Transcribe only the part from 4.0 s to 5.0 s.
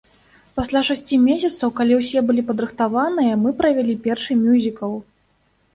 першы мюзікл.